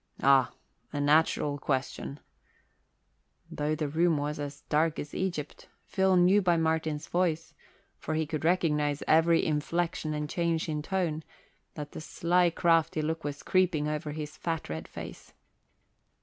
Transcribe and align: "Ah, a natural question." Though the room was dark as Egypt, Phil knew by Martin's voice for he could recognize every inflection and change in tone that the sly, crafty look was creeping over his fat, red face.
"Ah, 0.23 0.51
a 0.91 0.99
natural 0.99 1.59
question." 1.59 2.19
Though 3.51 3.75
the 3.75 3.87
room 3.87 4.17
was 4.17 4.63
dark 4.67 4.97
as 4.97 5.13
Egypt, 5.13 5.69
Phil 5.85 6.15
knew 6.15 6.41
by 6.41 6.57
Martin's 6.57 7.05
voice 7.05 7.53
for 7.99 8.15
he 8.15 8.25
could 8.25 8.43
recognize 8.43 9.03
every 9.07 9.45
inflection 9.45 10.15
and 10.15 10.27
change 10.27 10.67
in 10.67 10.81
tone 10.81 11.23
that 11.75 11.91
the 11.91 12.01
sly, 12.01 12.49
crafty 12.49 13.03
look 13.03 13.23
was 13.23 13.43
creeping 13.43 13.87
over 13.87 14.09
his 14.11 14.35
fat, 14.37 14.69
red 14.69 14.87
face. 14.87 15.33